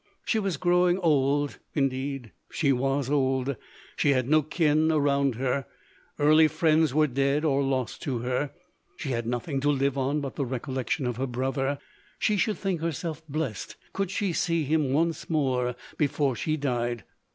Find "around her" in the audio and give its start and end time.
4.91-5.67